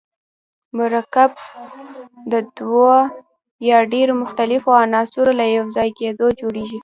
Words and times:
مرکب 0.77 1.31
د 2.31 2.33
دوه 2.57 2.95
یا 3.69 3.77
ډیرو 3.93 4.13
مختلفو 4.23 4.69
عناصرو 4.83 5.31
له 5.39 5.45
یوځای 5.57 5.89
کیدو 5.99 6.25
جوړیږي. 6.39 6.79